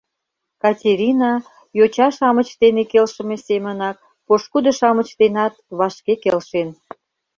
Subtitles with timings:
[0.63, 1.31] Катерина,
[1.77, 6.69] йоча-шамыч дене келшыме семынак, пошкудо-шамыч денат вашке келшен.